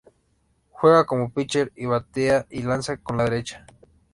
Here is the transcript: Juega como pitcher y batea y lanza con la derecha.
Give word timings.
Juega 0.71 1.05
como 1.05 1.29
pitcher 1.31 1.71
y 1.75 1.85
batea 1.85 2.47
y 2.49 2.63
lanza 2.63 2.97
con 2.97 3.17
la 3.17 3.25
derecha. 3.25 3.67